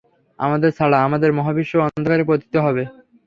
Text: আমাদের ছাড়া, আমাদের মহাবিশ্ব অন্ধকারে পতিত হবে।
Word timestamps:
আমাদের 0.39 0.69
ছাড়া, 0.71 0.97
আমাদের 1.03 1.29
মহাবিশ্ব 1.33 1.73
অন্ধকারে 1.87 2.23
পতিত 2.23 2.55
হবে। 2.57 2.83